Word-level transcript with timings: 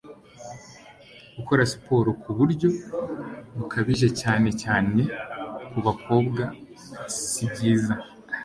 gukora 1.35 1.61
siporo 1.71 2.09
ku 2.21 2.29
buryo 2.37 2.67
bukabije 3.57 4.07
cyane 4.21 4.49
cyane 4.61 5.01
ku 5.69 5.77
bakobwa 5.85 6.43
sibyiza 7.31 7.93